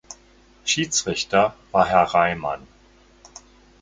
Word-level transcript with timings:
Schiedsrichter 0.65 1.53
war 1.71 1.85
Herr 1.85 2.05
Reimann. 2.11 2.65